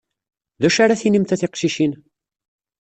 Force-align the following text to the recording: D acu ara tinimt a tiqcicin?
D 0.61 0.63
acu 0.67 0.79
ara 0.83 0.99
tinimt 1.01 1.33
a 1.33 1.37
tiqcicin? 1.41 1.93